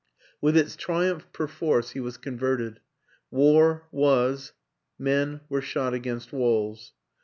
With 0.41 0.57
its 0.57 0.75
tri 0.75 1.07
umph 1.11 1.31
perforce 1.31 1.91
he 1.91 1.99
was 1.99 2.17
converted. 2.17 2.79
War 3.29 3.85
was: 3.91 4.51
men 4.97 5.41
were 5.47 5.61
shot 5.61 5.93
against 5.93 6.33
walls. 6.33 6.93